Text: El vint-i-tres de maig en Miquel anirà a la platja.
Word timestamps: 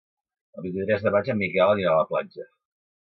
El 0.57 0.63
vint-i-tres 0.67 1.05
de 1.07 1.13
maig 1.17 1.31
en 1.33 1.39
Miquel 1.43 1.75
anirà 1.75 1.93
a 1.93 2.01
la 2.01 2.09
platja. 2.15 2.49